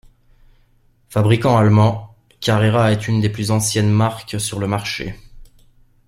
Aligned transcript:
Fabricant 1.09 1.55
allemand, 1.57 2.15
Carrera 2.39 2.91
est 2.91 3.07
une 3.07 3.21
des 3.21 3.29
plus 3.29 3.51
anciennes 3.51 3.91
marques 3.91 4.41
sur 4.41 4.57
le 4.57 4.65
marché. 4.67 5.13